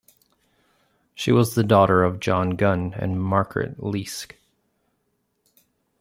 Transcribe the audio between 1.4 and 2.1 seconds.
the daughter